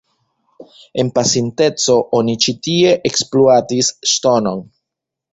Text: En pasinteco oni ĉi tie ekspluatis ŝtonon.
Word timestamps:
En 1.01 1.09
pasinteco 1.17 1.97
oni 2.19 2.35
ĉi 2.45 2.55
tie 2.67 2.93
ekspluatis 3.09 3.91
ŝtonon. 4.13 4.65